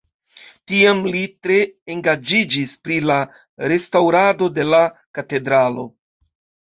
Tiam 0.69 1.01
li 1.15 1.19
tre 1.47 1.57
engaĝiĝis 1.95 2.73
pri 2.87 2.97
la 3.11 3.17
restaŭrado 3.73 4.49
de 4.59 4.67
la 4.71 4.81
katedralo. 5.19 5.87